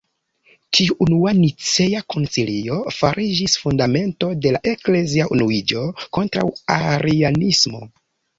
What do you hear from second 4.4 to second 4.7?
de la